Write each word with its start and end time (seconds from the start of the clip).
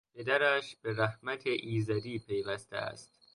پدرش 0.15 0.75
به 0.81 0.93
رحمت 0.97 1.43
ایزدی 1.47 2.19
پیوسته 2.19 2.77
است. 2.77 3.21